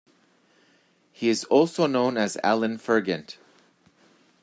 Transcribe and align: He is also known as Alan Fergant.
He 1.11 1.29
is 1.29 1.43
also 1.43 1.85
known 1.85 2.17
as 2.17 2.35
Alan 2.43 2.79
Fergant. 2.79 3.37